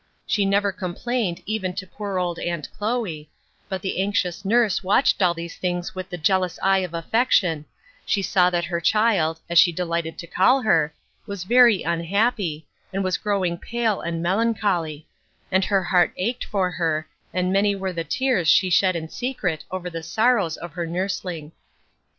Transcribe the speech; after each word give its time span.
She 0.25 0.45
never 0.45 0.71
complained 0.71 1.43
even 1.45 1.75
to 1.75 1.85
poor 1.85 2.17
old 2.17 2.39
Aunt 2.39 2.67
Chloe, 2.75 3.29
but 3.69 3.83
the 3.83 4.01
anxious 4.01 4.43
nurse 4.43 4.81
watched 4.83 5.21
all 5.21 5.35
these 5.35 5.55
things 5.57 5.93
with 5.93 6.09
the 6.09 6.17
jealous 6.17 6.57
eye 6.63 6.79
of 6.79 6.95
affection; 6.95 7.65
she 8.03 8.23
saw 8.23 8.49
that 8.49 8.65
her 8.65 8.81
child 8.81 9.41
as 9.47 9.59
she 9.59 9.71
delighted 9.71 10.17
to 10.17 10.25
call 10.25 10.63
her 10.63 10.91
was 11.27 11.43
very 11.43 11.83
unhappy, 11.83 12.65
and 12.91 13.03
was 13.03 13.19
growing 13.19 13.59
pale 13.59 14.01
and 14.01 14.23
melancholy; 14.23 15.05
and 15.51 15.65
her 15.65 15.83
heart 15.83 16.13
ached 16.17 16.45
for 16.45 16.71
her, 16.71 17.07
and 17.31 17.53
many 17.53 17.75
were 17.75 17.93
the 17.93 18.03
tears 18.03 18.47
she 18.47 18.71
shed 18.71 18.95
in 18.95 19.07
secret 19.07 19.65
over 19.69 19.87
the 19.87 20.01
sorrows 20.01 20.57
of 20.57 20.71
her 20.73 20.87
nursling. 20.87 21.51